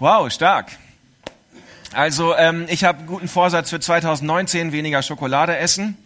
[0.00, 0.72] Wow, stark.
[1.92, 5.96] Also ähm, ich habe guten Vorsatz für 2019, weniger Schokolade essen.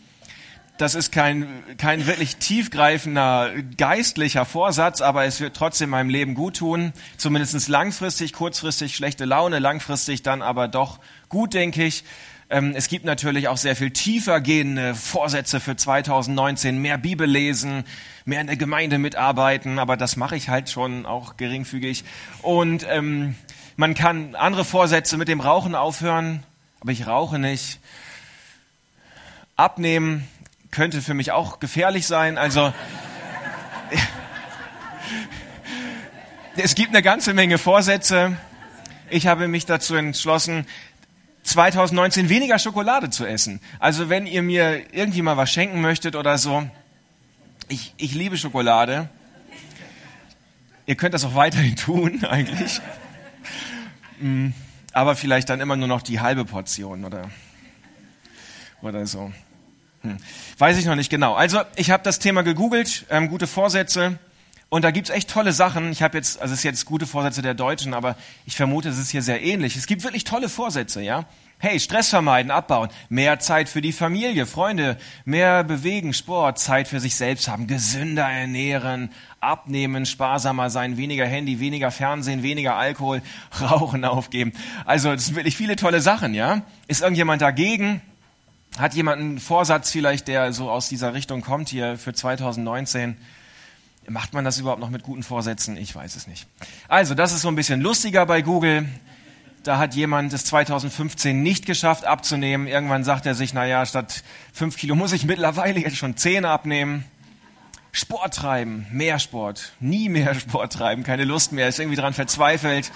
[0.76, 1.48] Das ist kein,
[1.78, 6.92] kein wirklich tiefgreifender geistlicher Vorsatz, aber es wird trotzdem meinem Leben gut tun.
[7.16, 10.98] Zumindest langfristig, kurzfristig schlechte Laune, langfristig dann aber doch
[11.30, 12.04] gut, denke ich.
[12.50, 17.84] Ähm, es gibt natürlich auch sehr viel tiefer gehende Vorsätze für 2019, mehr Bibel lesen,
[18.26, 22.04] mehr in der Gemeinde mitarbeiten, aber das mache ich halt schon auch geringfügig.
[22.42, 23.34] Und ähm,
[23.78, 26.42] man kann andere Vorsätze mit dem Rauchen aufhören,
[26.80, 27.78] aber ich rauche nicht.
[29.54, 30.26] Abnehmen
[30.72, 32.38] könnte für mich auch gefährlich sein.
[32.38, 32.72] Also
[36.56, 38.36] es gibt eine ganze Menge Vorsätze.
[39.10, 40.66] Ich habe mich dazu entschlossen,
[41.44, 43.60] 2019 weniger Schokolade zu essen.
[43.78, 46.68] Also wenn ihr mir irgendwie mal was schenken möchtet oder so,
[47.68, 49.08] ich, ich liebe Schokolade.
[50.86, 52.80] Ihr könnt das auch weiterhin tun, eigentlich.
[54.20, 54.48] Mm,
[54.92, 57.30] aber vielleicht dann immer nur noch die halbe Portion oder,
[58.82, 59.32] oder so.
[60.02, 60.16] Hm.
[60.58, 61.34] Weiß ich noch nicht genau.
[61.34, 64.18] Also ich habe das Thema gegoogelt, ähm, gute Vorsätze.
[64.70, 65.90] Und da gibt's echt tolle Sachen.
[65.92, 68.98] Ich habe jetzt, also es ist jetzt gute Vorsätze der Deutschen, aber ich vermute, es
[68.98, 69.76] ist hier sehr ähnlich.
[69.76, 71.24] Es gibt wirklich tolle Vorsätze, ja.
[71.60, 77.00] Hey, Stress vermeiden, abbauen, mehr Zeit für die Familie, Freunde, mehr bewegen, Sport, Zeit für
[77.00, 79.10] sich selbst haben, gesünder ernähren,
[79.40, 83.22] abnehmen, sparsamer sein, weniger Handy, weniger Fernsehen, weniger Alkohol,
[83.60, 84.52] Rauchen aufgeben.
[84.84, 86.62] Also, das sind wirklich viele tolle Sachen, ja.
[86.86, 88.02] Ist irgendjemand dagegen?
[88.78, 93.16] Hat jemand einen Vorsatz vielleicht, der so aus dieser Richtung kommt hier für 2019?
[94.08, 95.76] Macht man das überhaupt noch mit guten Vorsätzen?
[95.76, 96.46] Ich weiß es nicht.
[96.88, 98.88] Also, das ist so ein bisschen lustiger bei Google.
[99.64, 102.66] Da hat jemand es 2015 nicht geschafft abzunehmen.
[102.66, 106.44] Irgendwann sagt er sich, na ja, statt fünf Kilo muss ich mittlerweile jetzt schon zehn
[106.44, 107.04] abnehmen.
[107.92, 112.92] Sport treiben, mehr Sport, nie mehr Sport treiben, keine Lust mehr, ist irgendwie dran verzweifelt,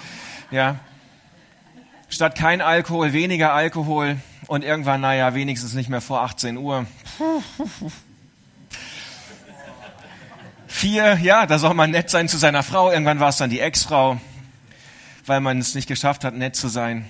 [0.51, 0.79] ja.
[2.09, 4.17] Statt kein Alkohol, weniger Alkohol
[4.47, 6.85] und irgendwann, naja, wenigstens nicht mehr vor 18 Uhr.
[10.73, 12.91] Vier, ja, da soll man nett sein zu seiner Frau.
[12.91, 14.19] Irgendwann war es dann die Ex-Frau,
[15.27, 17.05] weil man es nicht geschafft hat, nett zu sein.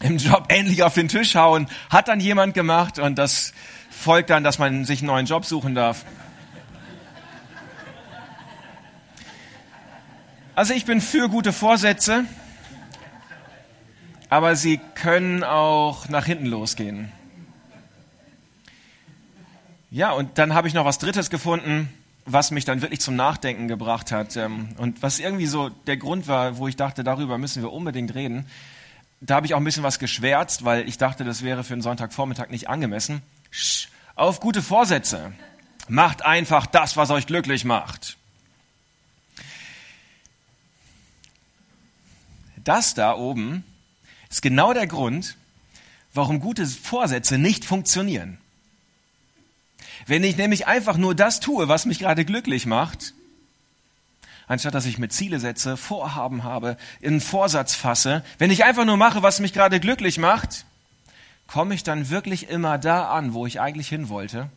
[0.00, 3.54] Im Job endlich auf den Tisch hauen, hat dann jemand gemacht und das
[3.90, 6.04] folgt dann, dass man sich einen neuen Job suchen darf.
[10.54, 12.24] Also ich bin für gute Vorsätze,
[14.30, 17.10] aber sie können auch nach hinten losgehen.
[19.90, 21.92] Ja, und dann habe ich noch was Drittes gefunden
[22.26, 26.26] was mich dann wirklich zum Nachdenken gebracht hat ähm, und was irgendwie so der Grund
[26.26, 28.46] war, wo ich dachte, darüber müssen wir unbedingt reden.
[29.20, 31.82] Da habe ich auch ein bisschen was geschwärzt, weil ich dachte, das wäre für einen
[31.82, 33.22] Sonntagvormittag nicht angemessen.
[34.16, 35.32] auf gute Vorsätze.
[35.88, 38.16] Macht einfach das, was euch glücklich macht.
[42.56, 43.64] Das da oben
[44.30, 45.36] ist genau der Grund,
[46.14, 48.38] warum gute Vorsätze nicht funktionieren.
[50.06, 53.14] Wenn ich nämlich einfach nur das tue, was mich gerade glücklich macht,
[54.46, 58.96] anstatt dass ich mir Ziele setze, Vorhaben habe, einen Vorsatz fasse, wenn ich einfach nur
[58.96, 60.66] mache, was mich gerade glücklich macht,
[61.46, 64.50] komme ich dann wirklich immer da an, wo ich eigentlich hin wollte?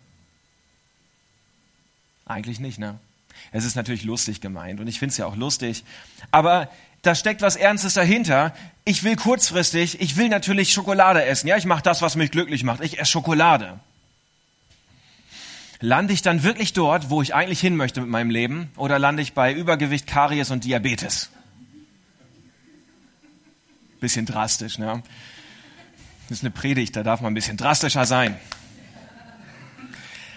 [2.25, 2.99] Eigentlich nicht, ne?
[3.51, 5.85] Es ist natürlich lustig gemeint und ich finde es ja auch lustig,
[6.31, 6.69] aber
[7.03, 8.53] da steckt was Ernstes dahinter.
[8.83, 11.47] Ich will kurzfristig, ich will natürlich Schokolade essen.
[11.47, 12.81] Ja, ich mache das, was mich glücklich macht.
[12.81, 13.79] Ich esse Schokolade
[15.79, 19.21] lande ich dann wirklich dort, wo ich eigentlich hin möchte mit meinem Leben, oder lande
[19.21, 21.29] ich bei Übergewicht, Karies und Diabetes?
[23.99, 25.01] Bisschen drastisch, ne?
[26.29, 28.37] Das ist eine Predigt, da darf man ein bisschen drastischer sein.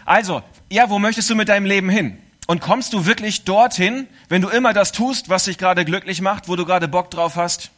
[0.05, 2.19] Also, ja, wo möchtest du mit deinem Leben hin?
[2.47, 6.49] Und kommst du wirklich dorthin, wenn du immer das tust, was dich gerade glücklich macht,
[6.49, 7.71] wo du gerade Bock drauf hast?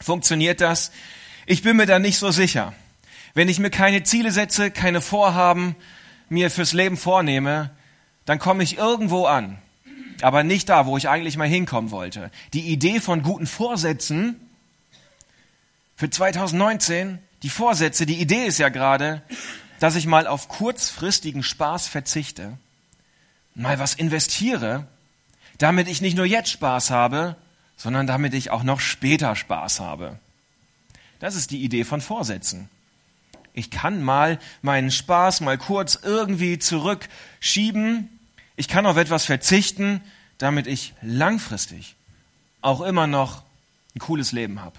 [0.00, 0.92] Funktioniert das?
[1.46, 2.72] Ich bin mir da nicht so sicher.
[3.34, 5.74] Wenn ich mir keine Ziele setze, keine Vorhaben,
[6.30, 7.70] mir fürs Leben vornehme,
[8.24, 9.58] dann komme ich irgendwo an,
[10.22, 12.30] aber nicht da, wo ich eigentlich mal hinkommen wollte.
[12.54, 14.36] Die Idee von guten Vorsätzen
[15.96, 19.22] für 2019, die Vorsätze, die Idee ist ja gerade,
[19.80, 22.56] dass ich mal auf kurzfristigen Spaß verzichte,
[23.54, 24.86] mal was investiere,
[25.58, 27.36] damit ich nicht nur jetzt Spaß habe,
[27.76, 30.18] sondern damit ich auch noch später Spaß habe.
[31.18, 32.68] Das ist die Idee von Vorsätzen.
[33.60, 38.08] Ich kann mal meinen Spaß mal kurz irgendwie zurückschieben.
[38.56, 40.00] Ich kann auf etwas verzichten,
[40.38, 41.96] damit ich langfristig
[42.62, 43.42] auch immer noch
[43.94, 44.78] ein cooles Leben habe.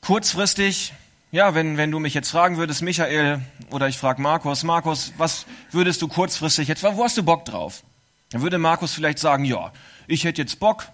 [0.00, 0.92] Kurzfristig,
[1.30, 3.40] ja, wenn, wenn du mich jetzt fragen würdest, Michael,
[3.70, 7.84] oder ich frage Markus, Markus, was würdest du kurzfristig jetzt, wo hast du Bock drauf?
[8.30, 9.72] Dann würde Markus vielleicht sagen, ja,
[10.08, 10.88] ich hätte jetzt Bock,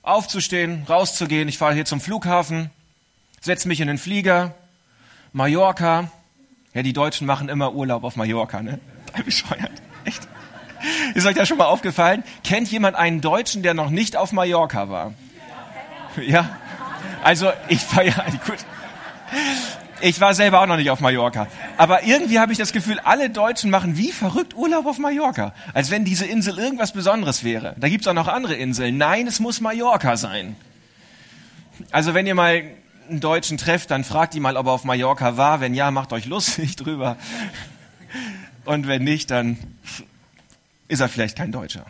[0.00, 1.48] aufzustehen, rauszugehen.
[1.48, 2.70] Ich fahre hier zum Flughafen,
[3.46, 4.54] setze mich in den Flieger,
[5.32, 6.10] Mallorca.
[6.74, 8.78] Ja, die Deutschen machen immer Urlaub auf Mallorca, ne?
[9.24, 9.72] Bescheuert.
[10.04, 10.28] Echt.
[11.14, 12.22] Ist euch das schon mal aufgefallen?
[12.44, 15.14] Kennt jemand einen Deutschen, der noch nicht auf Mallorca war?
[16.20, 16.58] Ja?
[17.22, 18.14] Also, ich war ja,
[18.46, 18.58] gut.
[20.02, 21.46] Ich war selber auch noch nicht auf Mallorca.
[21.78, 25.54] Aber irgendwie habe ich das Gefühl, alle Deutschen machen wie verrückt Urlaub auf Mallorca.
[25.72, 27.74] Als wenn diese Insel irgendwas Besonderes wäre.
[27.78, 28.98] Da gibt es auch noch andere Inseln.
[28.98, 30.56] Nein, es muss Mallorca sein.
[31.90, 32.62] Also wenn ihr mal
[33.08, 35.60] einen Deutschen trefft, dann fragt ihn mal, ob er auf Mallorca war.
[35.60, 37.16] Wenn ja, macht euch lustig drüber.
[38.64, 39.58] Und wenn nicht, dann
[40.88, 41.86] ist er vielleicht kein Deutscher.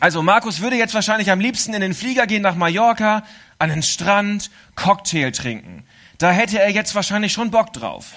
[0.00, 3.24] Also Markus würde jetzt wahrscheinlich am liebsten in den Flieger gehen nach Mallorca,
[3.58, 5.84] an den Strand, Cocktail trinken.
[6.18, 8.14] Da hätte er jetzt wahrscheinlich schon Bock drauf.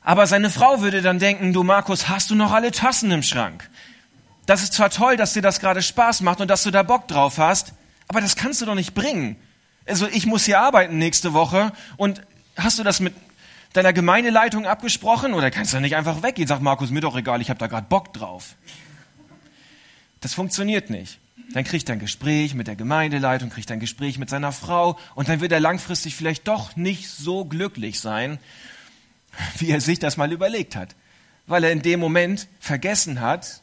[0.00, 3.68] Aber seine Frau würde dann denken, du Markus, hast du noch alle Tassen im Schrank?
[4.46, 7.06] Das ist zwar toll, dass dir das gerade Spaß macht und dass du da Bock
[7.06, 7.74] drauf hast,
[8.08, 9.36] aber das kannst du doch nicht bringen.
[9.88, 12.22] Also ich muss hier arbeiten nächste Woche und
[12.56, 13.14] hast du das mit
[13.72, 16.48] deiner Gemeindeleitung abgesprochen oder kannst du nicht einfach weggehen?
[16.48, 18.54] Sag Markus, mir doch egal, ich habe da gerade Bock drauf.
[20.20, 21.18] Das funktioniert nicht.
[21.52, 24.98] Dann kriegt er ein Gespräch mit der Gemeindeleitung, kriegt er ein Gespräch mit seiner Frau
[25.14, 28.38] und dann wird er langfristig vielleicht doch nicht so glücklich sein,
[29.56, 30.94] wie er sich das mal überlegt hat.
[31.46, 33.62] Weil er in dem Moment vergessen hat,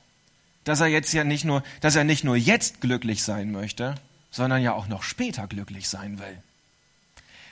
[0.64, 3.94] dass er jetzt ja nicht nur, dass er nicht nur jetzt glücklich sein möchte,
[4.36, 6.38] sondern ja auch noch später glücklich sein will.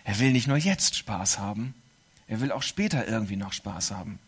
[0.04, 1.74] Er will nicht nur jetzt Spaß haben,
[2.28, 4.20] er will auch später irgendwie noch Spaß haben.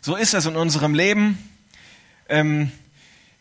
[0.00, 1.38] So ist das in unserem Leben.
[2.28, 2.72] Ähm,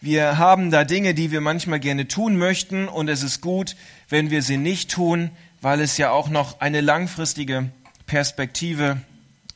[0.02, 3.76] wir haben da Dinge, die wir manchmal gerne tun möchten und es ist gut,
[4.08, 5.32] wenn wir sie nicht tun,
[5.62, 7.72] weil es ja auch noch eine langfristige
[8.06, 9.02] Perspektive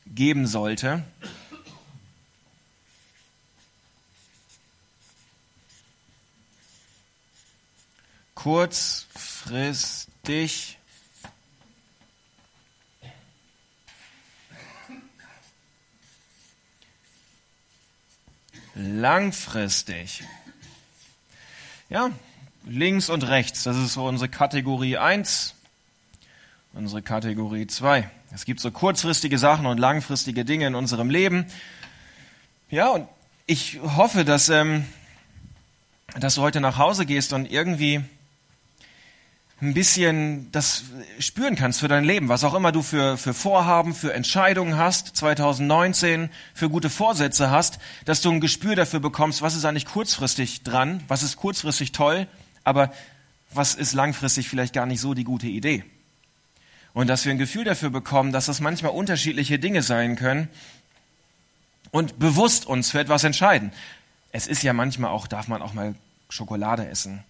[0.08, 1.04] geben sollte.
[8.42, 10.78] Kurzfristig
[18.74, 20.24] langfristig.
[21.90, 22.10] Ja,
[22.64, 25.54] links und rechts, das ist so unsere Kategorie 1,
[26.72, 28.08] unsere Kategorie 2.
[28.32, 31.44] Es gibt so kurzfristige Sachen und langfristige Dinge in unserem Leben.
[32.70, 33.06] Ja, und
[33.44, 34.86] ich hoffe, dass, ähm,
[36.18, 38.02] dass du heute nach Hause gehst und irgendwie
[39.62, 40.84] ein bisschen das
[41.18, 45.16] spüren kannst für dein Leben, was auch immer du für, für Vorhaben, für Entscheidungen hast,
[45.16, 50.62] 2019, für gute Vorsätze hast, dass du ein Gespür dafür bekommst, was ist eigentlich kurzfristig
[50.62, 52.26] dran, was ist kurzfristig toll,
[52.64, 52.90] aber
[53.52, 55.84] was ist langfristig vielleicht gar nicht so die gute Idee.
[56.94, 60.48] Und dass wir ein Gefühl dafür bekommen, dass das manchmal unterschiedliche Dinge sein können
[61.90, 63.72] und bewusst uns für etwas entscheiden.
[64.32, 65.94] Es ist ja manchmal auch, darf man auch mal
[66.30, 67.24] Schokolade essen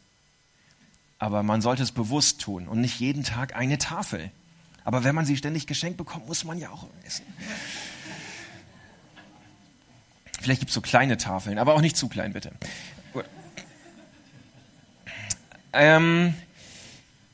[1.20, 4.30] aber man sollte es bewusst tun und nicht jeden Tag eine Tafel.
[4.84, 7.26] Aber wenn man sie ständig geschenkt bekommt, muss man ja auch essen.
[10.40, 12.52] Vielleicht gibt es so kleine Tafeln, aber auch nicht zu klein, bitte.
[15.74, 16.34] Ähm,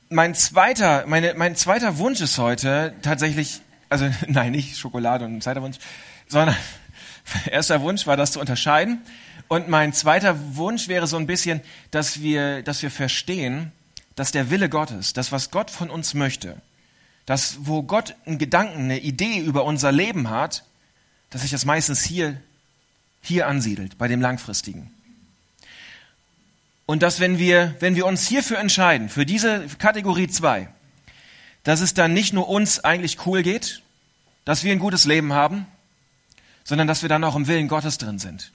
[0.08, 5.40] mein zweiter, meine, mein zweiter Wunsch ist heute tatsächlich, also nein, nicht Schokolade und ein
[5.40, 5.78] zweiter Wunsch,
[6.26, 6.56] sondern
[7.50, 9.00] erster Wunsch war, das zu unterscheiden.
[9.48, 11.60] Und mein zweiter Wunsch wäre so ein bisschen,
[11.90, 13.72] dass wir, dass wir verstehen,
[14.16, 16.60] dass der Wille Gottes, das, was Gott von uns möchte,
[17.26, 20.64] das, wo Gott einen Gedanken, eine Idee über unser Leben hat,
[21.30, 22.40] dass sich das meistens hier,
[23.20, 24.90] hier ansiedelt, bei dem Langfristigen.
[26.86, 30.68] Und dass, wenn wir, wenn wir uns hierfür entscheiden, für diese Kategorie 2,
[31.64, 33.82] dass es dann nicht nur uns eigentlich cool geht,
[34.44, 35.66] dass wir ein gutes Leben haben,
[36.62, 38.52] sondern dass wir dann auch im Willen Gottes drin sind.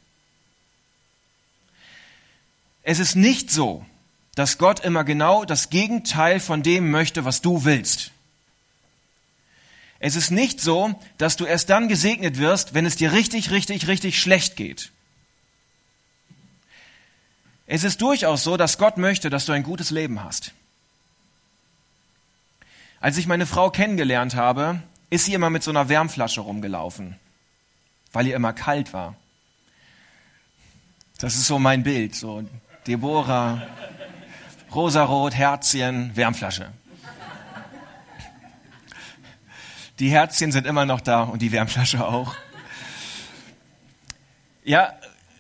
[2.83, 3.85] Es ist nicht so,
[4.35, 8.11] dass Gott immer genau das Gegenteil von dem möchte, was du willst.
[10.00, 13.88] Es ist nicht so, dass du erst dann gesegnet wirst, wenn es dir richtig, richtig,
[13.88, 14.91] richtig schlecht geht.
[17.67, 20.53] Es ist durchaus so, dass Gott möchte, dass du ein gutes Leben hast.
[23.00, 27.15] Als ich meine Frau kennengelernt habe, ist sie immer mit so einer Wärmflasche rumgelaufen,
[28.11, 29.15] weil ihr immer kalt war.
[31.19, 32.43] Das ist so mein Bild, so
[32.88, 33.61] Deborah,
[34.73, 36.71] rosarot, Herzchen, Wärmflasche.
[40.00, 42.35] Die Herzchen sind immer noch da und die Wärmflasche auch.
[44.63, 44.93] Ja,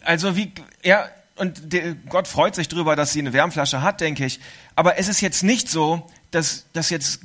[0.03, 0.51] also wie,
[0.83, 1.75] ja, und
[2.09, 4.39] Gott freut sich drüber, dass sie eine Wärmflasche hat, denke ich.
[4.75, 7.21] Aber es ist jetzt nicht so, dass, dass jetzt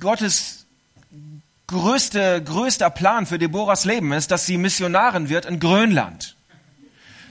[0.00, 0.64] Gottes
[1.66, 6.35] größte, größter Plan für Deborahs Leben ist, dass sie Missionarin wird in Grönland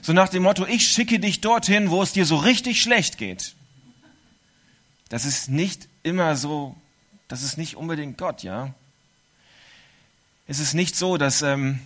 [0.06, 3.56] So nach dem Motto, ich schicke dich dorthin, wo es dir so richtig schlecht geht.
[5.08, 6.76] Das ist nicht immer so,
[7.26, 8.72] das ist nicht unbedingt Gott, ja.
[10.46, 11.80] Es ist nicht so, dass ähm,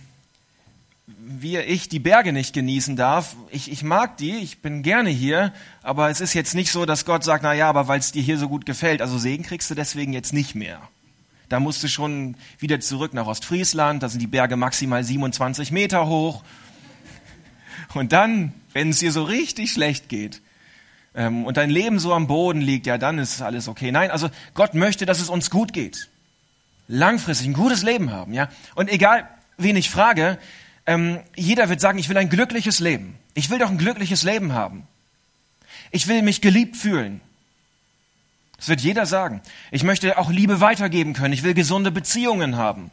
[1.07, 3.35] wir, ich die Berge nicht genießen darf.
[3.49, 5.51] Ich, ich mag die, ich bin gerne hier,
[5.81, 8.21] aber es ist jetzt nicht so, dass Gott sagt, na ja, aber weil es dir
[8.21, 10.79] hier so gut gefällt, also Segen kriegst du deswegen jetzt nicht mehr.
[11.49, 16.05] Da musst du schon wieder zurück nach Ostfriesland, da sind die Berge maximal 27 Meter
[16.05, 16.43] hoch.
[17.93, 20.41] Und dann, wenn es dir so richtig schlecht geht
[21.15, 23.91] ähm, und dein Leben so am Boden liegt, ja, dann ist alles okay.
[23.91, 26.09] Nein, also Gott möchte, dass es uns gut geht.
[26.87, 28.49] Langfristig ein gutes Leben haben, ja.
[28.75, 30.37] Und egal, wen ich frage,
[30.85, 33.17] ähm, jeder wird sagen, ich will ein glückliches Leben.
[33.33, 34.87] Ich will doch ein glückliches Leben haben.
[35.91, 37.21] Ich will mich geliebt fühlen.
[38.57, 39.41] Das wird jeder sagen.
[39.71, 41.33] Ich möchte auch Liebe weitergeben können.
[41.33, 42.91] Ich will gesunde Beziehungen haben.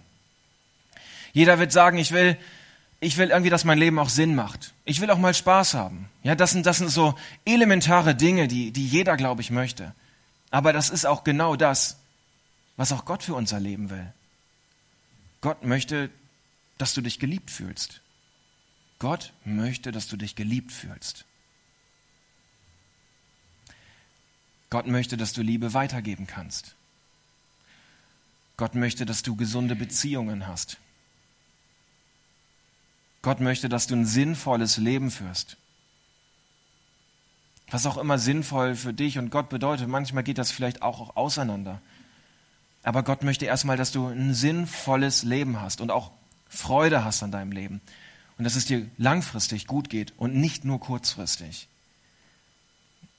[1.33, 2.37] Jeder wird sagen, ich will,
[3.01, 4.75] ich will irgendwie, dass mein Leben auch Sinn macht.
[4.85, 6.09] Ich will auch mal Spaß haben.
[6.23, 7.15] Ja, das sind, das sind so
[7.45, 9.95] elementare Dinge, die, die jeder, glaube ich, möchte.
[10.51, 11.99] Aber das ist auch genau das,
[12.77, 14.13] was auch Gott für unser Leben will.
[15.41, 16.11] Gott möchte,
[16.79, 18.01] dass du dich geliebt fühlst.
[18.99, 21.25] Gott möchte, dass du dich geliebt fühlst.
[24.71, 26.75] Gott möchte, dass du Liebe weitergeben kannst.
[28.57, 30.79] Gott möchte, dass du gesunde Beziehungen hast.
[33.23, 35.57] Gott möchte, dass du ein sinnvolles Leben führst.
[37.71, 41.83] Was auch immer sinnvoll für dich und Gott bedeutet, manchmal geht das vielleicht auch auseinander.
[42.83, 46.13] Aber Gott möchte erstmal, dass du ein sinnvolles Leben hast und auch
[46.49, 47.81] Freude hast an deinem Leben
[48.39, 51.69] und dass es dir langfristig gut geht und nicht nur kurzfristig.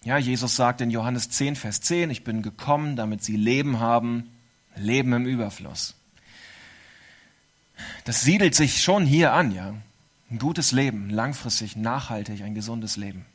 [0.03, 4.31] Ja, Jesus sagt in Johannes 10, Vers 10, ich bin gekommen, damit sie Leben haben,
[4.75, 5.95] Leben im Überfluss.
[8.05, 9.75] Das siedelt sich schon hier an, ja.
[10.31, 13.25] Ein gutes Leben, langfristig, nachhaltig, ein gesundes Leben.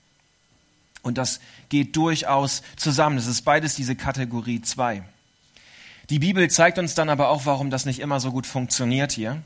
[1.02, 3.16] Und das geht durchaus zusammen.
[3.16, 5.02] Das ist beides diese Kategorie 2.
[6.10, 9.42] Die Bibel zeigt uns dann aber auch, warum das nicht immer so gut funktioniert hier.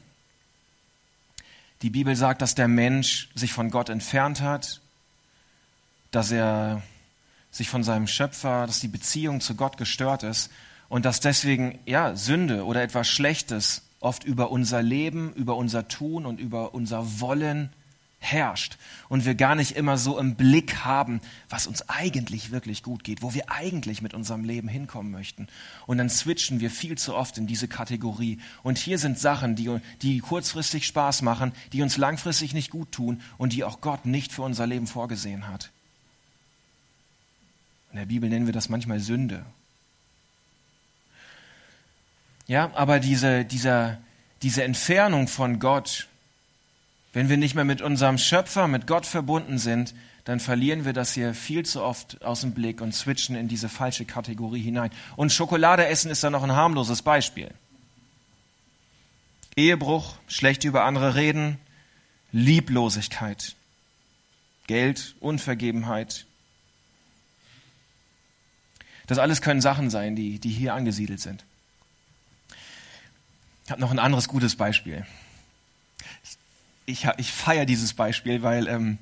[1.82, 4.80] Die Bibel sagt, dass der Mensch sich von Gott entfernt hat,
[6.10, 6.82] dass er
[7.50, 10.50] sich von seinem Schöpfer, dass die Beziehung zu Gott gestört ist
[10.88, 16.26] und dass deswegen ja Sünde oder etwas Schlechtes oft über unser Leben, über unser Tun
[16.26, 17.70] und über unser Wollen
[18.20, 18.78] herrscht
[19.08, 23.22] und wir gar nicht immer so im Blick haben, was uns eigentlich wirklich gut geht,
[23.22, 25.46] wo wir eigentlich mit unserem Leben hinkommen möchten.
[25.86, 28.38] Und dann switchen wir viel zu oft in diese Kategorie.
[28.62, 33.20] Und hier sind Sachen, die, die kurzfristig Spaß machen, die uns langfristig nicht gut tun
[33.38, 35.70] und die auch Gott nicht für unser Leben vorgesehen hat.
[37.92, 39.46] In der Bibel nennen wir das manchmal Sünde.
[42.48, 43.98] Ja, aber diese, dieser,
[44.42, 46.08] diese Entfernung von Gott,
[47.12, 51.12] wenn wir nicht mehr mit unserem Schöpfer, mit Gott verbunden sind, dann verlieren wir das
[51.12, 54.90] hier viel zu oft aus dem Blick und switchen in diese falsche Kategorie hinein.
[55.16, 57.50] Und Schokolade essen ist da noch ein harmloses Beispiel.
[59.54, 61.58] Ehebruch, schlecht über andere reden,
[62.32, 63.56] Lieblosigkeit,
[64.66, 66.26] Geld, Unvergebenheit.
[69.06, 71.44] Das alles können Sachen sein, die, die hier angesiedelt sind.
[73.68, 75.04] Ich habe noch ein anderes gutes Beispiel
[76.88, 78.98] ich, ich feiere dieses Beispiel, weil, ähm,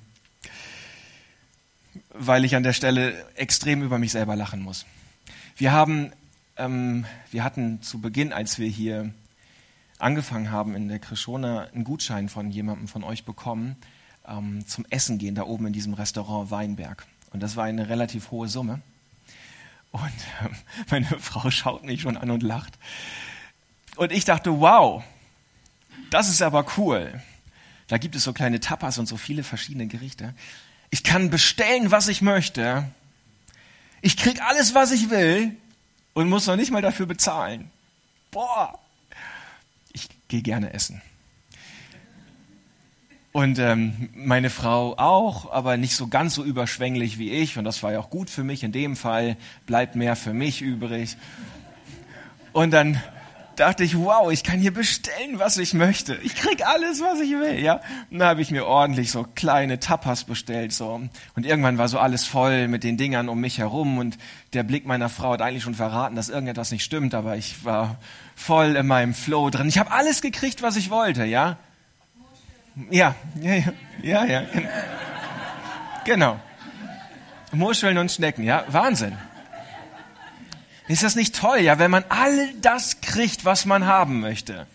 [2.11, 4.87] weil ich an der Stelle extrem über mich selber lachen muss.
[5.57, 6.13] Wir haben,
[6.57, 9.15] ähm, wir hatten zu Beginn, als wir hier
[9.99, 13.77] angefangen haben in der Krishona, einen Gutschein von jemandem von euch bekommen
[14.27, 17.07] ähm, zum Essen gehen da oben in diesem Restaurant Weinberg.
[17.31, 18.81] Und das war eine relativ hohe Summe.
[19.93, 20.03] Und
[20.91, 22.77] meine Frau schaut mich schon an und lacht.
[23.97, 25.03] Und ich dachte, wow,
[26.11, 27.21] das ist aber cool.
[27.89, 30.35] Da gibt es so kleine Tapas und so viele verschiedene Gerichte.
[30.91, 32.85] Ich kann bestellen, was ich möchte.
[34.03, 35.57] Ich krieg alles, was ich will
[36.15, 37.71] und muss noch nicht mal dafür bezahlen.
[38.31, 38.79] Boah,
[39.93, 41.01] ich gehe gerne essen.
[43.33, 47.59] Und ähm, meine Frau auch, aber nicht so ganz so überschwänglich wie ich.
[47.59, 48.65] Und das war ja auch gut für mich.
[48.65, 49.37] In dem Fall
[49.67, 51.19] bleibt mehr für mich übrig.
[52.55, 53.03] Und dann
[53.57, 56.17] dachte ich, wow, ich kann hier bestellen, was ich möchte.
[56.23, 57.81] Ich krieg alles, was ich will, ja.
[58.11, 61.01] Und da habe ich mir ordentlich so kleine Tapas bestellt, so.
[61.35, 64.19] Und irgendwann war so alles voll mit den Dingern um mich herum und
[64.53, 67.97] der Blick meiner Frau hat eigentlich schon verraten, dass irgendetwas nicht stimmt, aber ich war
[68.35, 69.69] voll in meinem Flow drin.
[69.69, 71.57] Ich habe alles gekriegt, was ich wollte, ja.
[72.91, 73.73] Ja, ja, ja,
[74.03, 74.43] ja, ja.
[76.05, 76.39] Genau.
[77.53, 79.17] Muscheln und Schnecken, ja, Wahnsinn.
[80.89, 84.67] Ist das nicht toll, ja, wenn man all das kriegt, was man haben möchte?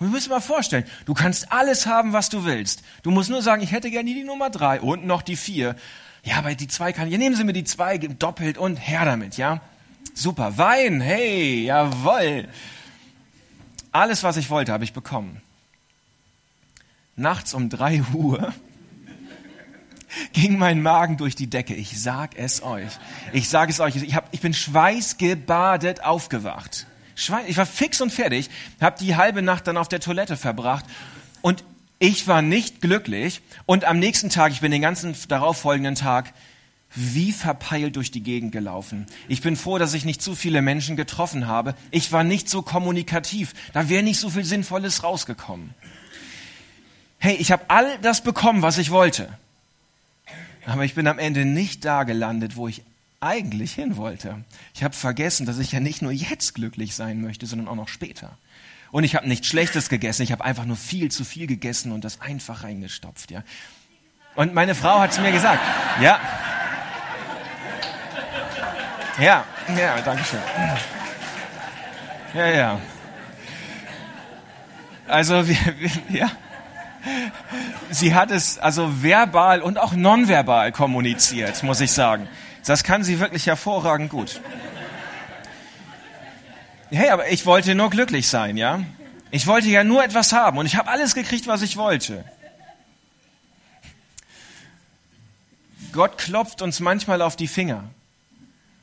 [0.00, 2.82] Wir müssen mal vorstellen, du kannst alles haben, was du willst.
[3.04, 5.76] Du musst nur sagen, ich hätte gerne die Nummer drei und noch die vier.
[6.24, 7.12] Ja, aber die zwei kann ich.
[7.12, 9.60] Ja, nehmen Sie mir die zwei, doppelt und her damit, ja?
[10.14, 10.58] Super.
[10.58, 12.48] Wein, hey, jawoll.
[13.92, 15.40] Alles, was ich wollte, habe ich bekommen.
[17.14, 18.52] Nachts um drei Uhr
[20.32, 21.74] ging mein Magen durch die Decke.
[21.74, 22.90] Ich sag es euch.
[23.32, 23.96] Ich sage es euch.
[23.96, 26.86] Ich, hab, ich bin schweißgebadet aufgewacht.
[27.46, 28.50] Ich war fix und fertig,
[28.80, 30.86] habe die halbe Nacht dann auf der Toilette verbracht
[31.42, 31.62] und
[31.98, 33.42] ich war nicht glücklich.
[33.64, 36.32] Und am nächsten Tag, ich bin den ganzen darauffolgenden Tag
[36.94, 39.06] wie verpeilt durch die Gegend gelaufen.
[39.28, 41.74] Ich bin froh, dass ich nicht zu viele Menschen getroffen habe.
[41.90, 43.54] Ich war nicht so kommunikativ.
[43.72, 45.74] Da wäre nicht so viel Sinnvolles rausgekommen.
[47.18, 49.28] Hey, ich habe all das bekommen, was ich wollte.
[50.66, 52.82] Aber ich bin am Ende nicht da gelandet, wo ich
[53.20, 54.44] eigentlich hin wollte.
[54.74, 57.88] Ich habe vergessen, dass ich ja nicht nur jetzt glücklich sein möchte, sondern auch noch
[57.88, 58.36] später.
[58.90, 62.04] Und ich habe nichts Schlechtes gegessen, ich habe einfach nur viel zu viel gegessen und
[62.04, 63.42] das einfach reingestopft, ja.
[64.34, 65.60] Und meine Frau hat es mir gesagt,
[66.00, 66.20] ja.
[69.18, 69.44] Ja,
[69.78, 70.40] ja, danke schön.
[72.34, 72.80] Ja, ja.
[75.06, 76.30] Also wir, wir ja
[77.90, 82.28] sie hat es also verbal und auch nonverbal kommuniziert, muss ich sagen.
[82.64, 84.40] Das kann sie wirklich hervorragend gut.
[86.90, 88.80] Hey, aber ich wollte nur glücklich sein, ja?
[89.30, 92.24] Ich wollte ja nur etwas haben und ich habe alles gekriegt, was ich wollte.
[95.92, 97.84] Gott klopft uns manchmal auf die Finger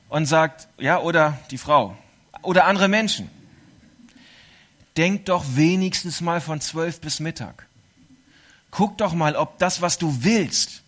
[0.10, 1.96] und sagt, ja, oder die Frau
[2.42, 3.30] oder andere Menschen.
[4.98, 7.69] Denkt doch wenigstens mal von zwölf bis Mittag.
[8.72, 10.84] Guck doch mal, ob das, was du willst,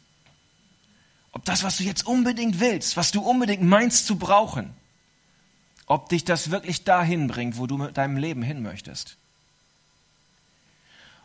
[1.32, 4.74] ob das, was du jetzt unbedingt willst, was du unbedingt meinst zu brauchen,
[5.86, 9.18] ob dich das wirklich dahin bringt, wo du mit deinem Leben hin möchtest.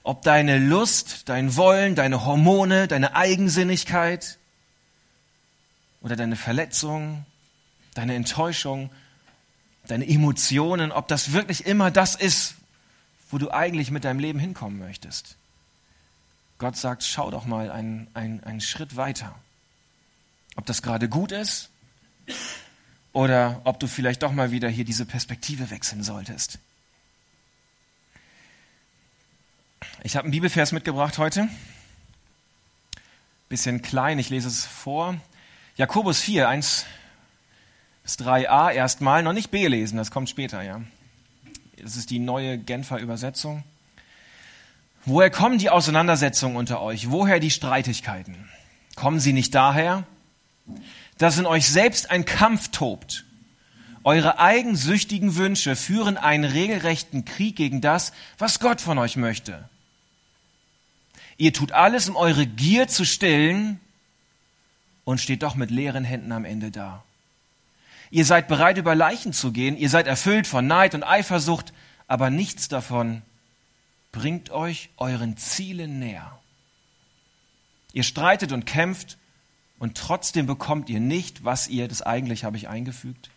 [0.03, 4.39] Ob deine Lust, dein Wollen, deine Hormone, deine Eigensinnigkeit
[6.01, 7.27] oder deine Verletzung,
[7.95, 8.91] deine Enttäuschung,
[9.89, 12.55] deine Emotionen, ob das wirklich immer das ist,
[13.31, 15.36] wo du eigentlich mit deinem Leben hinkommen möchtest.
[16.59, 19.35] Gott sagt, schau doch mal einen, einen, einen Schritt weiter.
[20.57, 21.71] Ob das gerade gut ist
[23.13, 26.59] oder ob du vielleicht doch mal wieder hier diese Perspektive wechseln solltest.
[30.03, 31.49] Ich habe einen Bibelvers mitgebracht heute.
[33.49, 35.17] Bisschen klein, ich lese es vor.
[35.77, 36.87] Jakobus 4, 1
[38.03, 40.81] bis 3a erstmal, noch nicht B lesen, das kommt später, ja.
[41.83, 43.63] Das ist die neue Genfer Übersetzung.
[45.09, 47.13] Woher kommen die Auseinandersetzungen unter euch?
[47.13, 48.35] Woher die Streitigkeiten?
[48.97, 50.05] Kommen sie nicht daher,
[51.17, 53.25] dass in euch selbst ein Kampf tobt?
[54.03, 59.69] Eure eigensüchtigen Wünsche führen einen regelrechten Krieg gegen das, was Gott von euch möchte.
[61.37, 63.79] Ihr tut alles, um eure Gier zu stillen
[65.05, 67.05] und steht doch mit leeren Händen am Ende da.
[68.11, 71.73] Ihr seid bereit, über Leichen zu gehen, ihr seid erfüllt von Neid und Eifersucht,
[72.09, 73.23] aber nichts davon
[74.17, 76.41] bringt euch euren Zielen näher.
[77.93, 79.19] Ihr streitet und kämpft
[79.79, 83.29] und trotzdem bekommt ihr nicht, was ihr, das eigentlich habe ich eingefügt,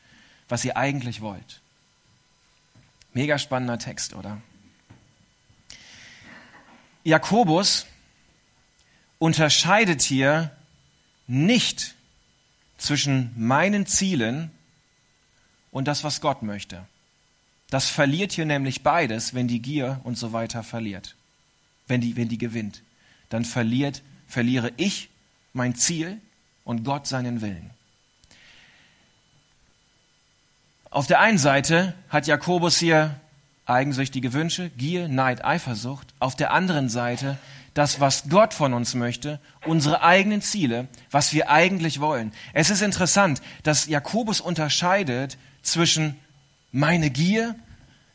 [0.47, 1.59] was ihr eigentlich wollt.
[3.11, 4.41] Mega spannender Text, oder?
[7.03, 7.85] Jakobus
[9.17, 10.55] unterscheidet hier
[11.27, 11.95] nicht
[12.77, 14.49] zwischen meinen Zielen
[15.71, 16.87] und das, was Gott möchte.
[17.69, 21.15] Das verliert hier nämlich beides, wenn die Gier und so weiter verliert.
[21.87, 22.81] Wenn die, wenn die gewinnt.
[23.29, 25.09] Dann verliert, verliere ich
[25.53, 26.19] mein Ziel
[26.63, 27.69] und Gott seinen Willen.
[30.89, 33.19] Auf der einen Seite hat Jakobus hier
[33.65, 36.07] eigensüchtige Wünsche, Gier, Neid, Eifersucht.
[36.17, 37.37] Auf der anderen Seite
[37.75, 42.33] das, was Gott von uns möchte, unsere eigenen Ziele, was wir eigentlich wollen.
[42.53, 46.17] Es ist interessant, dass Jakobus unterscheidet zwischen
[46.71, 47.55] meine Gier,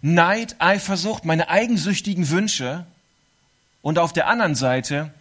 [0.01, 2.87] Neid, Eifersucht, meine eigensüchtigen Wünsche
[3.83, 5.13] und auf der anderen Seite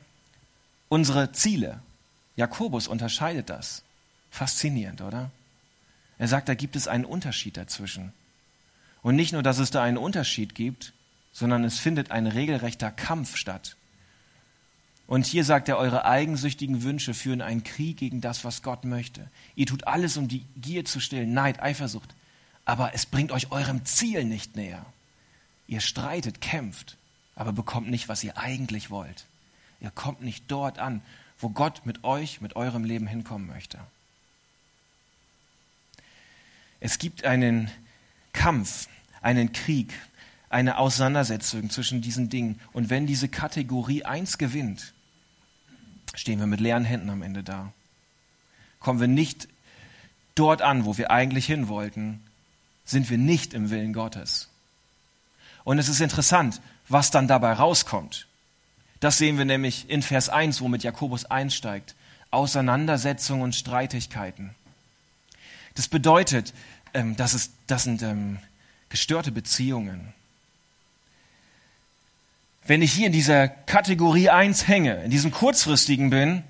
[0.89, 1.79] unsere Ziele.
[2.35, 3.83] Jakobus unterscheidet das.
[4.29, 5.31] Faszinierend, oder?
[6.17, 8.13] Er sagt, da gibt es einen Unterschied dazwischen.
[9.01, 10.93] Und nicht nur, dass es da einen Unterschied gibt,
[11.31, 13.75] sondern es findet ein regelrechter Kampf statt.
[15.07, 19.29] Und hier sagt er, eure eigensüchtigen Wünsche führen einen Krieg gegen das, was Gott möchte.
[19.55, 22.15] Ihr tut alles, um die Gier zu stillen, Neid, Eifersucht
[22.65, 24.85] aber es bringt euch eurem Ziel nicht näher.
[25.67, 26.97] Ihr streitet, kämpft,
[27.35, 29.25] aber bekommt nicht, was ihr eigentlich wollt.
[29.79, 31.01] Ihr kommt nicht dort an,
[31.39, 33.79] wo Gott mit euch, mit eurem Leben hinkommen möchte.
[36.79, 37.69] Es gibt einen
[38.33, 38.87] Kampf,
[39.21, 39.93] einen Krieg,
[40.49, 42.59] eine Auseinandersetzung zwischen diesen Dingen.
[42.73, 44.93] Und wenn diese Kategorie 1 gewinnt,
[46.13, 47.73] stehen wir mit leeren Händen am Ende da.
[48.79, 49.47] Kommen wir nicht
[50.35, 52.21] dort an, wo wir eigentlich hin wollten,
[52.85, 54.49] sind wir nicht im Willen Gottes.
[55.63, 58.27] Und es ist interessant, was dann dabei rauskommt.
[58.99, 61.95] Das sehen wir nämlich in Vers 1, womit Jakobus einsteigt.
[62.31, 64.55] Auseinandersetzungen und Streitigkeiten.
[65.75, 66.53] Das bedeutet,
[66.93, 68.39] ähm, dass es, das sind ähm,
[68.89, 70.13] gestörte Beziehungen.
[72.65, 76.43] Wenn ich hier in dieser Kategorie 1 hänge, in diesem kurzfristigen bin,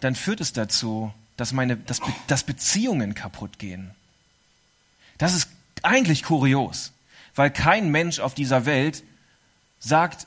[0.00, 3.92] dann führt es dazu, dass, meine, dass, dass Beziehungen kaputt gehen.
[5.18, 5.48] Das ist
[5.82, 6.92] eigentlich kurios,
[7.34, 9.02] weil kein Mensch auf dieser Welt
[9.78, 10.26] sagt,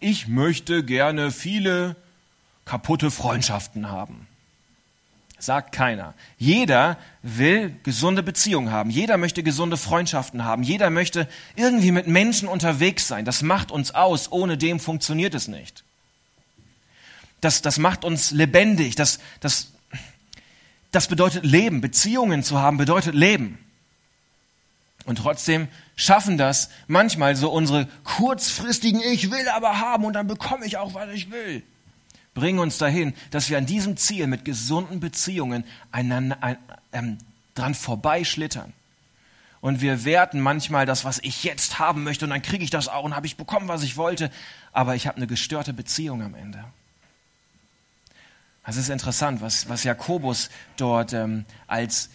[0.00, 1.96] ich möchte gerne viele
[2.64, 4.26] kaputte Freundschaften haben.
[5.38, 6.14] Sagt keiner.
[6.38, 8.90] Jeder will gesunde Beziehungen haben.
[8.90, 10.62] Jeder möchte gesunde Freundschaften haben.
[10.62, 13.24] Jeder möchte irgendwie mit Menschen unterwegs sein.
[13.24, 14.30] Das macht uns aus.
[14.30, 15.82] Ohne dem funktioniert es nicht.
[17.40, 18.94] Das, das macht uns lebendig.
[18.94, 19.72] Das, das,
[20.92, 21.80] das bedeutet Leben.
[21.80, 23.58] Beziehungen zu haben bedeutet Leben.
[25.04, 30.64] Und trotzdem schaffen das manchmal so unsere kurzfristigen Ich will aber haben und dann bekomme
[30.66, 31.62] ich auch, was ich will.
[32.34, 36.56] Bringen uns dahin, dass wir an diesem Ziel mit gesunden Beziehungen einander, ein,
[36.92, 37.18] ähm,
[37.54, 38.72] dran vorbeischlittern.
[39.60, 42.88] Und wir werten manchmal das, was ich jetzt haben möchte, und dann kriege ich das
[42.88, 44.30] auch und habe ich bekommen, was ich wollte.
[44.72, 46.64] Aber ich habe eine gestörte Beziehung am Ende.
[48.64, 52.10] Das ist interessant, was, was Jakobus dort ähm, als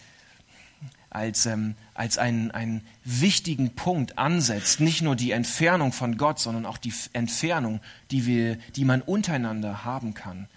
[1.10, 4.80] als, ähm, als einen, einen wichtigen Punkt ansetzt.
[4.80, 9.84] Nicht nur die Entfernung von Gott, sondern auch die Entfernung, die, wir, die man untereinander
[9.84, 10.48] haben kann.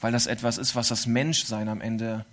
[0.00, 2.24] Weil das etwas ist, was das Menschsein am Ende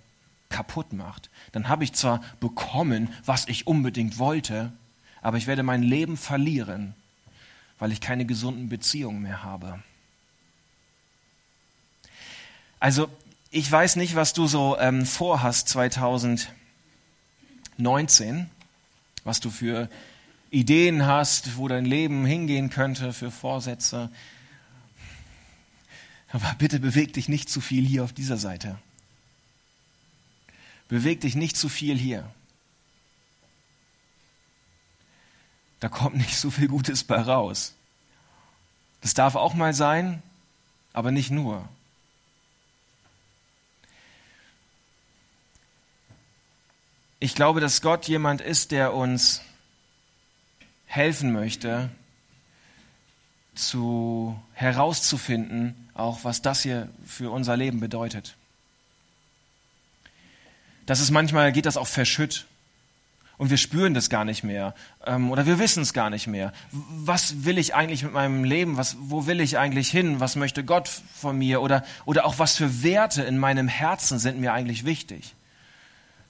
[0.48, 1.30] kaputt macht.
[1.52, 4.72] Dann habe ich zwar bekommen, was ich unbedingt wollte,
[5.20, 6.94] aber ich werde mein Leben verlieren,
[7.78, 9.82] weil ich keine gesunden Beziehungen mehr habe.
[12.80, 13.08] Also,
[13.50, 16.52] ich weiß nicht, was du so ähm, vorhast 2000.
[17.78, 18.50] 19,
[19.24, 19.88] was du für
[20.50, 24.10] Ideen hast, wo dein Leben hingehen könnte, für Vorsätze.
[26.30, 28.78] Aber bitte beweg dich nicht zu viel hier auf dieser Seite.
[30.88, 32.30] Beweg dich nicht zu viel hier.
[35.80, 37.74] Da kommt nicht so viel Gutes bei raus.
[39.00, 40.22] Das darf auch mal sein,
[40.92, 41.68] aber nicht nur.
[47.20, 49.42] Ich glaube, dass Gott jemand ist, der uns
[50.86, 51.90] helfen möchte,
[53.56, 58.36] zu herauszufinden, auch was das hier für unser Leben bedeutet.
[60.86, 62.46] Das ist manchmal geht das auch verschütt
[63.36, 66.52] und wir spüren das gar nicht mehr ähm, oder wir wissen es gar nicht mehr.
[66.70, 68.76] Was will ich eigentlich mit meinem Leben?
[68.76, 70.20] Was, wo will ich eigentlich hin?
[70.20, 71.62] Was möchte Gott von mir?
[71.62, 75.34] Oder, oder auch was für Werte in meinem Herzen sind mir eigentlich wichtig?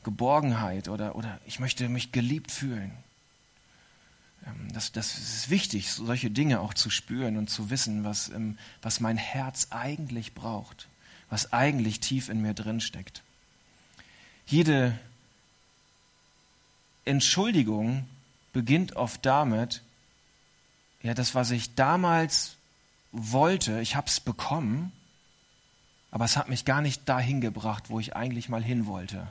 [0.08, 2.92] Geborgenheit oder, oder ich möchte mich geliebt fühlen.
[4.46, 8.56] Ähm, das, das ist wichtig, solche Dinge auch zu spüren und zu wissen, was, ähm,
[8.80, 10.88] was mein Herz eigentlich braucht,
[11.28, 13.22] was eigentlich tief in mir drin steckt.
[14.46, 14.98] Jede
[17.04, 18.06] Entschuldigung
[18.54, 19.82] beginnt oft damit,
[21.02, 22.56] ja, das, was ich damals
[23.12, 24.90] wollte, ich habe es bekommen,
[26.10, 29.30] aber es hat mich gar nicht dahin gebracht, wo ich eigentlich mal hin wollte.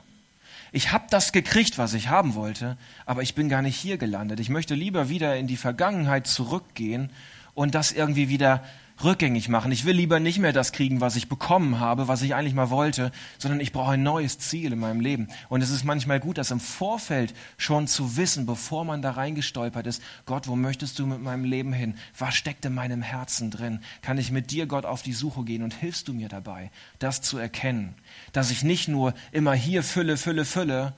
[0.72, 4.40] Ich habe das gekriegt, was ich haben wollte, aber ich bin gar nicht hier gelandet.
[4.40, 7.10] Ich möchte lieber wieder in die Vergangenheit zurückgehen
[7.54, 8.62] und das irgendwie wieder
[9.02, 9.72] rückgängig machen.
[9.72, 12.70] Ich will lieber nicht mehr das kriegen, was ich bekommen habe, was ich eigentlich mal
[12.70, 15.28] wollte, sondern ich brauche ein neues Ziel in meinem Leben.
[15.48, 19.86] Und es ist manchmal gut, das im Vorfeld schon zu wissen, bevor man da reingestolpert
[19.86, 20.02] ist.
[20.26, 21.94] Gott, wo möchtest du mit meinem Leben hin?
[22.18, 23.80] Was steckt in meinem Herzen drin?
[24.02, 27.22] Kann ich mit dir, Gott, auf die Suche gehen und hilfst du mir dabei, das
[27.22, 27.94] zu erkennen?
[28.32, 30.92] Dass ich nicht nur immer hier fülle, fülle, fülle,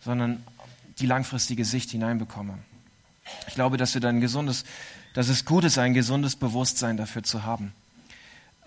[0.00, 0.42] sondern
[0.98, 2.58] die langfristige Sicht hineinbekomme.
[3.46, 4.64] Ich glaube, dass wir dann ein gesundes
[5.14, 7.72] dass es gut ist, ein gesundes Bewusstsein dafür zu haben.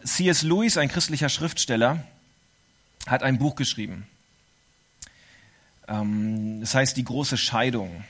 [0.03, 0.41] C.S.
[0.41, 2.03] Lewis, ein christlicher Schriftsteller,
[3.07, 4.07] hat ein Buch geschrieben.
[5.87, 8.03] Ähm, das heißt Die große Scheidung.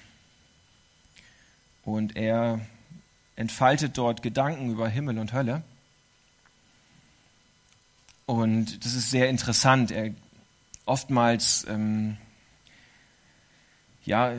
[1.83, 2.61] Und er
[3.35, 5.63] entfaltet dort Gedanken über Himmel und Hölle.
[8.25, 9.91] Und das ist sehr interessant.
[9.91, 10.11] Er
[10.85, 12.17] oftmals ähm,
[14.05, 14.33] ja,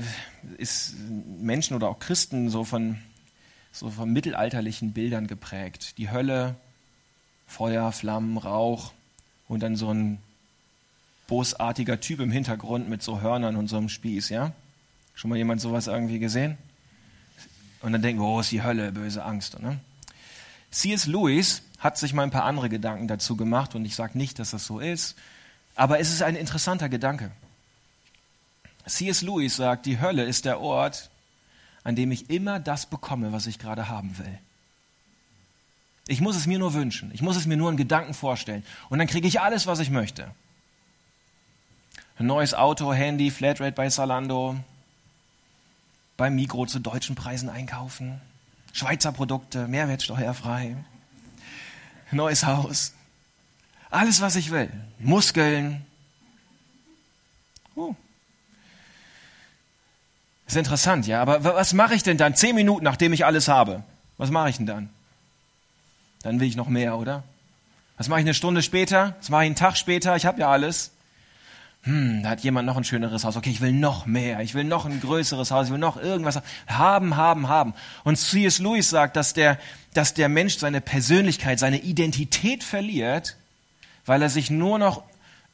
[0.59, 2.99] ist Menschen oder auch Christen so von
[3.73, 5.99] so von mittelalterlichen Bildern geprägt.
[5.99, 6.57] Die Hölle,
[7.47, 8.93] Feuer, Flammen, Rauch
[9.49, 10.19] und dann so ein
[11.27, 14.53] bosartiger Typ im Hintergrund mit so Hörnern und so einem Spieß, ja?
[15.15, 16.59] Schon mal jemand sowas irgendwie gesehen?
[17.81, 19.59] Und dann denken wir, oh, ist die Hölle, böse Angst.
[19.61, 19.81] Ne?
[20.71, 21.07] C.S.
[21.07, 24.53] Lewis hat sich mal ein paar andere Gedanken dazu gemacht und ich sage nicht, dass
[24.53, 25.17] das so ist,
[25.75, 27.31] aber es ist ein interessanter Gedanke.
[28.87, 29.23] C.S.
[29.23, 31.11] Lewis sagt, die Hölle ist der Ort,
[31.85, 34.39] an dem ich immer das bekomme, was ich gerade haben will.
[36.09, 37.11] Ich muss es mir nur wünschen.
[37.15, 38.65] Ich muss es mir nur in Gedanken vorstellen.
[38.89, 40.31] Und dann kriege ich alles, was ich möchte.
[42.19, 44.57] Ein neues Auto, Handy, Flatrate bei Salando,
[46.17, 48.21] beim Mikro zu deutschen Preisen einkaufen,
[48.73, 50.77] Schweizer Produkte, mehrwertsteuerfrei,
[52.11, 52.95] neues Haus,
[53.91, 55.85] alles, was ich will, Muskeln.
[57.77, 57.95] Uh.
[60.53, 63.85] Ist interessant, ja, aber was mache ich denn dann zehn Minuten, nachdem ich alles habe?
[64.19, 64.91] Was mache ich denn dann?
[66.25, 67.23] Dann will ich noch mehr, oder?
[67.97, 69.17] Was mache ich eine Stunde später?
[69.19, 70.15] Was mache ich einen Tag später?
[70.15, 70.91] Ich habe ja alles.
[71.85, 73.39] Hm, da hat jemand noch ein schöneres Haus.
[73.39, 74.41] Okay, ich will noch mehr.
[74.41, 75.69] Ich will noch ein größeres Haus.
[75.69, 77.73] Ich will noch irgendwas haben, haben, haben.
[78.05, 78.59] Und C.S.
[78.59, 79.59] Lewis sagt, dass der,
[79.95, 83.39] dass der Mensch seine Persönlichkeit, seine Identität verliert,
[84.05, 85.03] weil er sich nur noch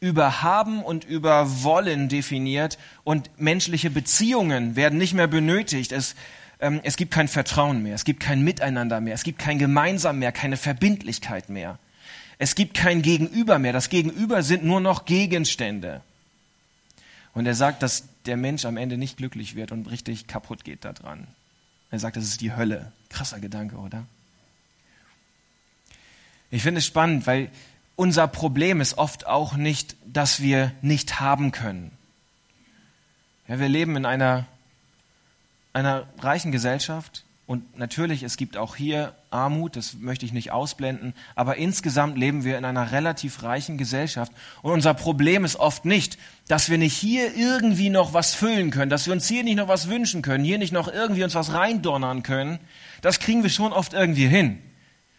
[0.00, 5.92] über Haben und über Wollen definiert und menschliche Beziehungen werden nicht mehr benötigt.
[5.92, 6.14] Es,
[6.61, 10.18] ähm, es gibt kein Vertrauen mehr, es gibt kein Miteinander mehr, es gibt kein Gemeinsam
[10.18, 11.78] mehr, keine Verbindlichkeit mehr.
[12.38, 13.72] Es gibt kein Gegenüber mehr.
[13.72, 16.02] Das Gegenüber sind nur noch Gegenstände.
[17.34, 20.84] Und er sagt, dass der Mensch am Ende nicht glücklich wird und richtig kaputt geht
[20.84, 21.26] daran.
[21.90, 22.92] Er sagt, das ist die Hölle.
[23.11, 24.04] Krasser Gedanke, oder?
[26.50, 27.50] Ich finde es spannend, weil
[27.98, 31.90] unser Problem ist oft auch nicht, dass wir nicht haben können.
[33.48, 34.46] Ja, wir leben in einer
[35.72, 41.12] einer reichen Gesellschaft und natürlich, es gibt auch hier Armut, das möchte ich nicht ausblenden,
[41.34, 44.32] aber insgesamt leben wir in einer relativ reichen Gesellschaft.
[44.62, 48.90] Und unser Problem ist oft nicht, dass wir nicht hier irgendwie noch was füllen können,
[48.90, 51.52] dass wir uns hier nicht noch was wünschen können, hier nicht noch irgendwie uns was
[51.52, 52.58] reindonnern können.
[53.02, 54.58] Das kriegen wir schon oft irgendwie hin.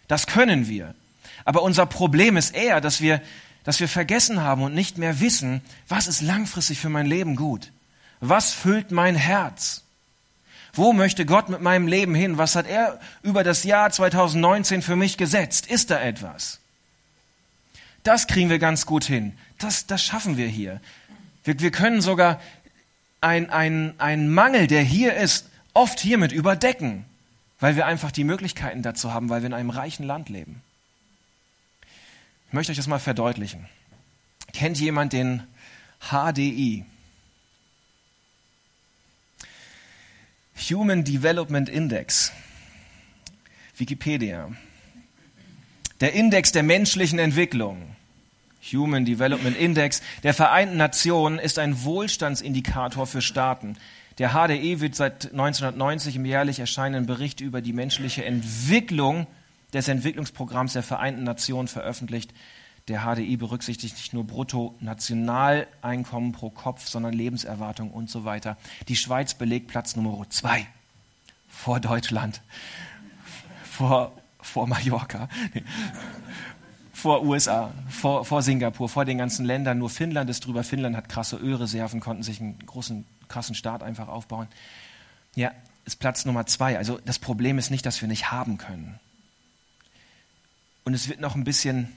[0.08, 0.96] Das können wir.
[1.45, 3.21] Aber unser Problem ist eher, dass wir,
[3.63, 7.71] dass wir vergessen haben und nicht mehr wissen, was ist langfristig für mein Leben gut?
[8.19, 9.84] Was füllt mein Herz?
[10.73, 12.38] Wo möchte Gott mit meinem Leben hin?
[12.38, 15.67] Was hat er über das Jahr 2019 für mich gesetzt?
[15.67, 16.60] Ist da etwas?
[18.04, 19.38] Das kriegen wir ganz gut hin.
[19.58, 20.80] Das, das schaffen wir hier.
[21.43, 22.39] Wir, wir können sogar
[23.21, 23.49] einen
[23.99, 27.06] ein Mangel, der hier ist, oft hiermit überdecken,
[27.60, 30.62] weil wir einfach die Möglichkeiten dazu haben, weil wir in einem reichen Land leben.
[32.50, 33.68] Ich möchte euch das mal verdeutlichen.
[34.54, 35.44] Kennt jemand den
[36.00, 36.84] HDI?
[40.72, 42.34] Human Development Index,
[43.78, 44.52] Wikipedia.
[46.02, 47.96] Der Index der menschlichen Entwicklung,
[48.74, 53.78] Human Development Index der Vereinten Nationen ist ein Wohlstandsindikator für Staaten.
[54.18, 59.28] Der HDE wird seit 1990 im jährlich erscheinenden Bericht über die menschliche Entwicklung
[59.74, 62.34] des Entwicklungsprogramms der Vereinten Nationen veröffentlicht.
[62.88, 68.58] Der HDI berücksichtigt nicht nur Bruttonationaleinkommen pro Kopf, sondern Lebenserwartung und so weiter.
[68.88, 70.66] Die Schweiz belegt Platz Nummer zwei
[71.48, 72.42] vor Deutschland,
[73.64, 75.30] vor, vor Mallorca,
[76.94, 79.78] vor USA, vor, vor Singapur, vor den ganzen Ländern.
[79.78, 80.64] Nur Finnland ist drüber.
[80.64, 84.48] Finnland hat krasse Ölreserven, konnten sich einen großen, krassen Staat einfach aufbauen.
[85.36, 85.52] Ja,
[85.86, 86.78] ist Platz Nummer zwei.
[86.78, 89.00] Also das Problem ist nicht, dass wir nicht haben können.
[90.89, 91.88] Und es wird noch ein bisschen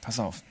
[0.00, 0.44] Pass auf.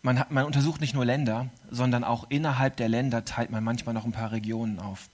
[0.00, 3.92] Man, hat, man untersucht nicht nur Länder, sondern auch innerhalb der Länder teilt man manchmal
[3.92, 5.08] noch ein paar Regionen auf.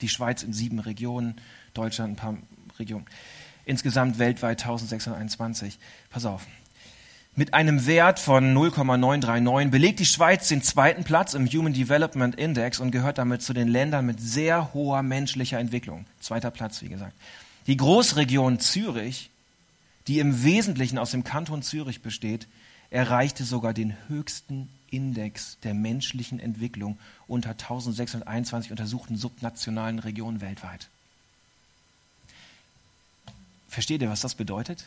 [0.00, 1.34] Die Schweiz in sieben Regionen,
[1.74, 2.38] Deutschland ein paar
[2.78, 3.04] Regionen.
[3.66, 5.78] Insgesamt weltweit 1621.
[6.08, 6.46] Pass auf.
[7.36, 12.80] Mit einem Wert von 0,939 belegt die Schweiz den zweiten Platz im Human Development Index
[12.80, 16.06] und gehört damit zu den Ländern mit sehr hoher menschlicher Entwicklung.
[16.18, 17.12] Zweiter Platz, wie gesagt.
[17.66, 19.28] Die Großregion Zürich
[20.06, 22.48] die im Wesentlichen aus dem Kanton Zürich besteht,
[22.90, 30.88] erreichte sogar den höchsten Index der menschlichen Entwicklung unter 1621 untersuchten subnationalen Regionen weltweit.
[33.68, 34.84] Versteht ihr, was das bedeutet?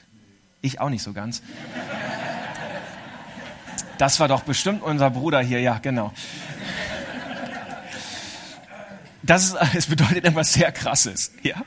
[0.61, 1.41] Ich auch nicht so ganz.
[3.97, 6.13] Das war doch bestimmt unser Bruder hier, ja, genau.
[9.23, 11.63] Das ist, es bedeutet etwas sehr Krasses, ja.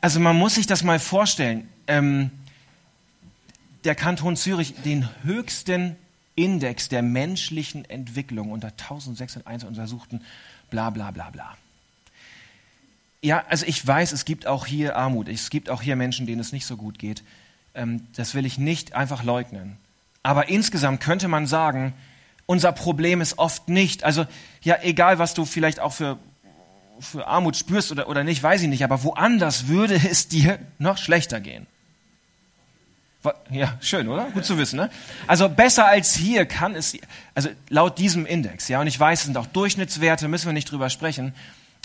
[0.00, 2.30] Also man muss sich das mal vorstellen ähm,
[3.84, 5.96] der Kanton Zürich den höchsten
[6.34, 10.22] Index der menschlichen Entwicklung unter 1601 untersuchten,
[10.70, 11.56] bla bla bla bla.
[13.22, 16.40] Ja, also ich weiß, es gibt auch hier Armut, es gibt auch hier Menschen, denen
[16.40, 17.22] es nicht so gut geht.
[17.74, 19.76] Ähm, das will ich nicht einfach leugnen.
[20.22, 21.92] Aber insgesamt könnte man sagen,
[22.46, 24.26] unser Problem ist oft nicht, also
[24.62, 26.18] ja, egal was du vielleicht auch für
[27.00, 30.98] für Armut spürst oder, oder nicht, weiß ich nicht, aber woanders würde es dir noch
[30.98, 31.66] schlechter gehen.
[33.50, 34.30] Ja, schön, oder?
[34.30, 34.88] Gut zu wissen, ne?
[35.26, 36.96] Also besser als hier kann es,
[37.34, 40.70] also laut diesem Index, ja, und ich weiß, es sind auch Durchschnittswerte, müssen wir nicht
[40.70, 41.34] drüber sprechen.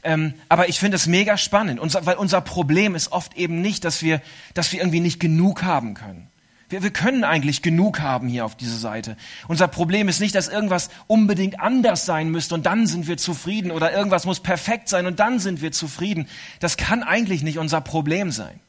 [0.03, 3.83] Ähm, aber ich finde es mega spannend, unser, weil unser Problem ist oft eben nicht,
[3.83, 4.21] dass wir,
[4.53, 6.29] dass wir irgendwie nicht genug haben können.
[6.69, 9.17] Wir, wir können eigentlich genug haben hier auf dieser Seite.
[9.47, 13.71] Unser Problem ist nicht, dass irgendwas unbedingt anders sein müsste und dann sind wir zufrieden
[13.71, 16.27] oder irgendwas muss perfekt sein und dann sind wir zufrieden.
[16.59, 18.59] Das kann eigentlich nicht unser Problem sein.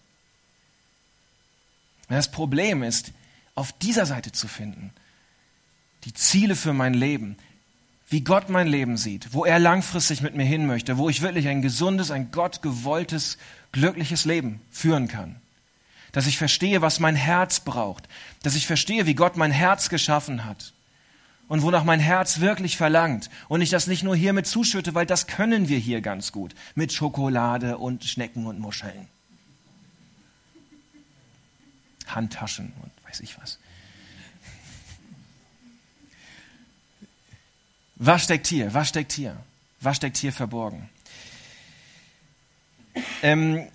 [2.08, 3.12] Das Problem ist,
[3.54, 4.92] auf dieser Seite zu finden,
[6.04, 7.36] die Ziele für mein Leben,
[8.08, 11.48] wie Gott mein Leben sieht, wo er langfristig mit mir hin möchte, wo ich wirklich
[11.48, 13.38] ein gesundes, ein Gott gewolltes,
[13.72, 15.40] glückliches Leben führen kann.
[16.16, 18.08] Dass ich verstehe, was mein Herz braucht,
[18.42, 20.72] dass ich verstehe, wie Gott mein Herz geschaffen hat
[21.46, 25.04] und wonach mein Herz wirklich verlangt und ich das nicht nur hier mit zuschütte, weil
[25.04, 29.08] das können wir hier ganz gut, mit Schokolade und Schnecken und Muscheln.
[32.06, 33.58] Handtaschen und weiß ich was.
[37.96, 38.72] Was steckt hier?
[38.72, 39.36] Was steckt hier?
[39.82, 40.88] Was steckt hier verborgen?
[43.22, 43.68] Ähm,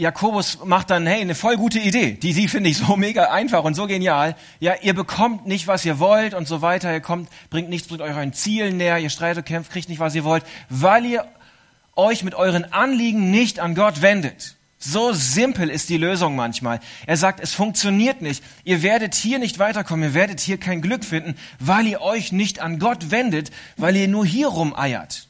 [0.00, 2.12] Jakobus macht dann, hey, eine voll gute Idee.
[2.12, 4.34] Die, die finde ich so mega einfach und so genial.
[4.58, 6.92] Ja, ihr bekommt nicht, was ihr wollt und so weiter.
[6.92, 8.98] Ihr kommt, bringt nichts mit euren Zielen näher.
[8.98, 11.26] Ihr streitet, kämpft, kriegt nicht, was ihr wollt, weil ihr
[11.96, 14.56] euch mit euren Anliegen nicht an Gott wendet.
[14.78, 16.80] So simpel ist die Lösung manchmal.
[17.04, 18.42] Er sagt, es funktioniert nicht.
[18.64, 22.60] Ihr werdet hier nicht weiterkommen, ihr werdet hier kein Glück finden, weil ihr euch nicht
[22.60, 25.28] an Gott wendet, weil ihr nur hier rumeiert.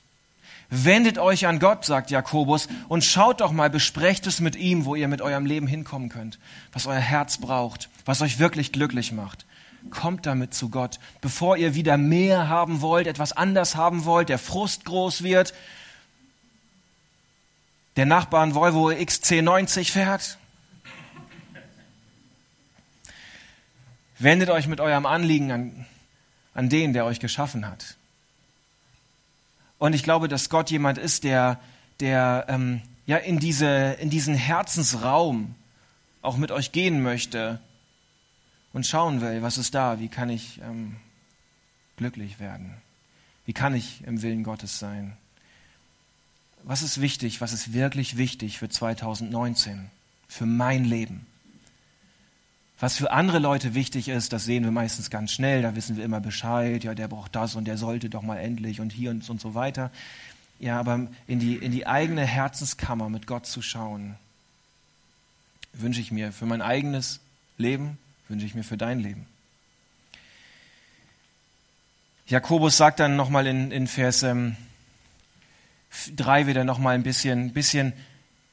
[0.71, 4.95] Wendet euch an Gott, sagt Jakobus, und schaut doch mal, besprecht es mit ihm, wo
[4.95, 6.39] ihr mit eurem Leben hinkommen könnt,
[6.73, 9.47] was euer Herz braucht, was euch wirklich glücklich macht.
[9.91, 14.39] Kommt damit zu Gott, bevor ihr wieder mehr haben wollt, etwas anders haben wollt, der
[14.39, 15.55] Frust groß wird,
[17.97, 20.39] der Nachbar ein Volvo XC90 fährt?
[24.21, 25.87] Wendet euch mit eurem Anliegen an,
[26.55, 27.97] an den, der euch geschaffen hat.
[29.81, 31.59] Und ich glaube, dass Gott jemand ist, der,
[32.01, 35.55] der ähm, ja in, diese, in diesen Herzensraum
[36.21, 37.61] auch mit euch gehen möchte
[38.75, 40.97] und schauen will, was ist da, wie kann ich ähm,
[41.97, 42.75] glücklich werden,
[43.47, 45.17] wie kann ich im Willen Gottes sein?
[46.63, 49.91] Was ist wichtig, was ist wirklich wichtig für 2019,
[50.29, 51.25] für mein Leben?
[52.81, 56.05] Was für andere Leute wichtig ist, das sehen wir meistens ganz schnell, da wissen wir
[56.05, 59.29] immer Bescheid, ja, der braucht das und der sollte doch mal endlich und hier und,
[59.29, 59.91] und so weiter.
[60.59, 64.17] Ja, aber in die, in die eigene Herzenskammer mit Gott zu schauen,
[65.75, 67.21] wünsche ich mir für mein eigenes
[67.59, 69.27] Leben, wünsche ich mir für dein Leben.
[72.27, 74.57] Jakobus sagt dann nochmal in, in Vers ähm,
[76.17, 77.93] drei wieder noch mal ein bisschen, bisschen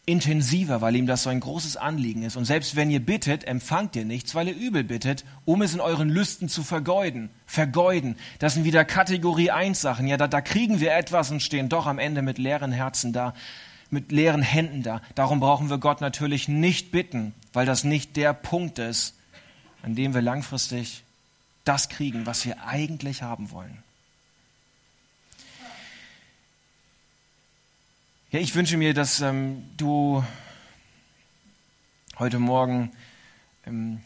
[0.07, 2.37] intensiver, weil ihm das so ein großes Anliegen ist.
[2.37, 5.81] Und selbst wenn ihr bittet, empfangt ihr nichts, weil ihr übel bittet, um es in
[5.81, 7.29] euren Lüsten zu vergeuden.
[7.45, 8.15] Vergeuden.
[8.39, 10.07] Das sind wieder Kategorie 1 Sachen.
[10.07, 13.33] Ja, da, da kriegen wir etwas und stehen doch am Ende mit leeren Herzen da,
[13.89, 15.01] mit leeren Händen da.
[15.13, 19.13] Darum brauchen wir Gott natürlich nicht bitten, weil das nicht der Punkt ist,
[19.83, 21.03] an dem wir langfristig
[21.65, 23.83] das kriegen, was wir eigentlich haben wollen.
[28.29, 30.21] Ja, ich wünsche mir, dass ähm, du
[32.19, 32.91] heute Morgen
[33.65, 34.01] ähm,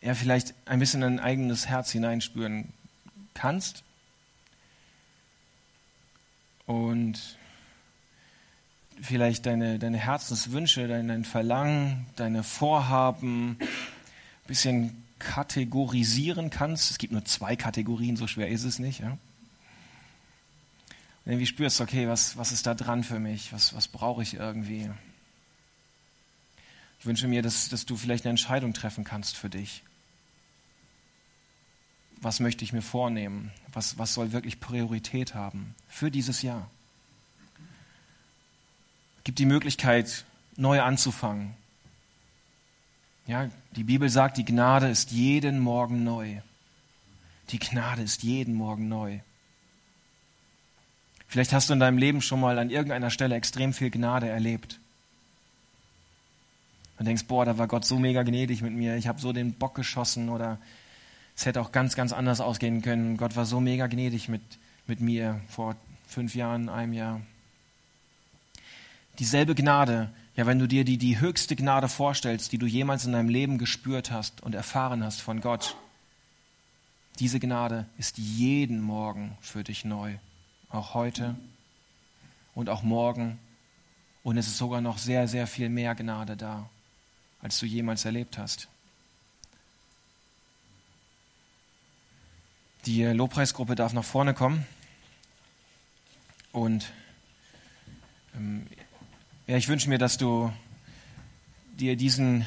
[0.00, 2.72] ja vielleicht ein bisschen ein eigenes Herz hineinspüren
[3.34, 3.82] kannst
[6.66, 7.36] und
[9.00, 13.68] vielleicht deine, deine Herzenswünsche, dein, dein Verlangen, deine Vorhaben ein
[14.46, 16.92] bisschen kategorisieren kannst.
[16.92, 19.00] Es gibt nur zwei Kategorien, so schwer ist es nicht.
[19.00, 19.18] Ja?
[21.24, 23.52] Irgendwie spürst, okay, was, was ist da dran für mich?
[23.52, 24.90] Was, was brauche ich irgendwie?
[26.98, 29.82] Ich wünsche mir, dass, dass du vielleicht eine Entscheidung treffen kannst für dich.
[32.20, 33.50] Was möchte ich mir vornehmen?
[33.72, 36.70] Was, was soll wirklich Priorität haben für dieses Jahr?
[39.24, 40.24] Gibt die Möglichkeit,
[40.56, 41.54] neu anzufangen.
[43.26, 46.40] Ja, die Bibel sagt, die Gnade ist jeden Morgen neu.
[47.50, 49.20] Die Gnade ist jeden Morgen neu.
[51.32, 54.78] Vielleicht hast du in deinem Leben schon mal an irgendeiner Stelle extrem viel Gnade erlebt.
[56.98, 59.54] Und denkst, boah, da war Gott so mega gnädig mit mir, ich habe so den
[59.54, 60.58] Bock geschossen oder
[61.34, 63.16] es hätte auch ganz, ganz anders ausgehen können.
[63.16, 64.42] Gott war so mega gnädig mit,
[64.86, 65.74] mit mir vor
[66.06, 67.22] fünf Jahren, einem Jahr.
[69.18, 73.12] Dieselbe Gnade, ja, wenn du dir die, die höchste Gnade vorstellst, die du jemals in
[73.12, 75.76] deinem Leben gespürt hast und erfahren hast von Gott,
[77.20, 80.18] diese Gnade ist jeden Morgen für dich neu
[80.72, 81.36] auch heute
[82.54, 83.38] und auch morgen.
[84.24, 86.68] Und es ist sogar noch sehr, sehr viel mehr Gnade da,
[87.40, 88.68] als du jemals erlebt hast.
[92.86, 94.66] Die Lobpreisgruppe darf nach vorne kommen.
[96.52, 96.92] Und
[98.34, 98.66] ähm,
[99.46, 100.52] ja, ich wünsche mir, dass du
[101.74, 102.44] dir diesen,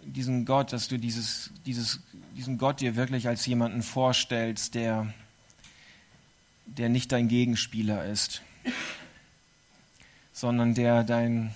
[0.00, 2.00] diesen Gott, dass du dieses, dieses,
[2.36, 5.12] diesen Gott dir wirklich als jemanden vorstellst, der,
[6.78, 8.42] der nicht dein Gegenspieler ist,
[10.32, 11.54] sondern der dein,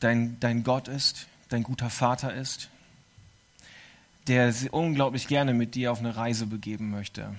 [0.00, 2.68] dein, dein Gott ist, dein guter Vater ist,
[4.26, 7.34] der unglaublich gerne mit dir auf eine Reise begeben möchte.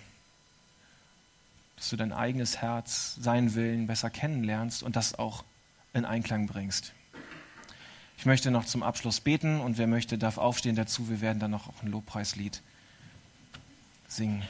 [1.75, 5.43] Dass du dein eigenes Herz, seinen Willen besser kennenlernst und das auch
[5.93, 6.93] in Einklang bringst.
[8.17, 11.09] Ich möchte noch zum Abschluss beten und wer möchte, darf aufstehen dazu.
[11.09, 12.61] Wir werden dann noch auch ein Lobpreislied
[14.07, 14.43] singen.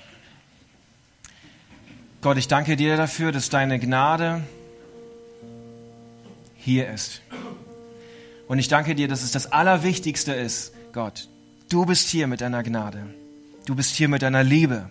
[2.23, 4.43] Gott, ich danke dir dafür, dass deine Gnade
[6.55, 7.21] hier ist.
[8.47, 11.27] Und ich danke dir, dass es das Allerwichtigste ist, Gott,
[11.73, 13.03] Du bist hier mit deiner Gnade.
[13.65, 14.89] Du bist hier mit deiner Liebe.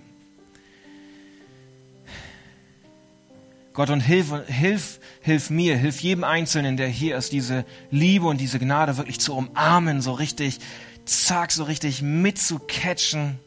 [3.73, 8.41] Gott, und hilf, hilf, hilf mir, hilf jedem Einzelnen, der hier ist, diese Liebe und
[8.41, 10.59] diese Gnade wirklich zu umarmen, so richtig,
[11.05, 13.39] zack, so richtig mitzukatchen,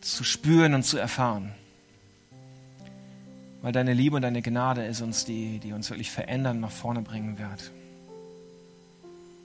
[0.00, 1.54] zu spüren und zu erfahren.
[3.64, 7.00] Weil deine Liebe und deine Gnade ist uns die, die uns wirklich verändern, nach vorne
[7.00, 7.72] bringen wird.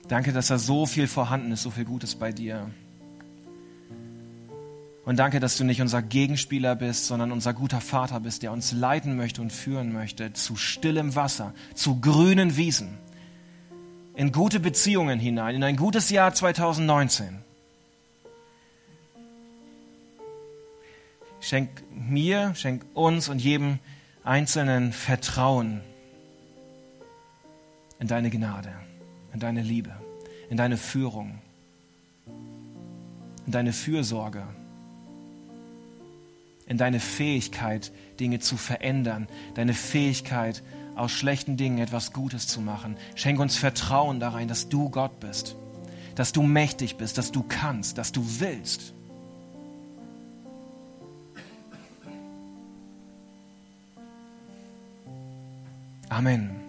[0.08, 2.68] Danke, dass da so viel vorhanden ist, so viel Gutes bei dir.
[5.06, 8.72] Und danke, dass du nicht unser Gegenspieler bist, sondern unser guter Vater bist, der uns
[8.72, 12.98] leiten möchte und führen möchte zu stillem Wasser, zu grünen Wiesen,
[14.14, 17.38] in gute Beziehungen hinein, in ein gutes Jahr 2019.
[21.40, 23.78] Schenk mir, schenk uns und jedem
[24.22, 25.80] Einzelnen Vertrauen
[27.98, 28.72] in deine Gnade
[29.32, 29.92] in deine Liebe,
[30.48, 31.38] in deine Führung,
[33.46, 34.42] in deine Fürsorge,
[36.66, 40.62] in deine Fähigkeit, Dinge zu verändern, deine Fähigkeit,
[40.96, 42.96] aus schlechten Dingen etwas Gutes zu machen.
[43.14, 45.56] Schenk uns Vertrauen darein, dass du Gott bist,
[46.14, 48.92] dass du mächtig bist, dass du kannst, dass du willst.
[56.10, 56.59] Amén.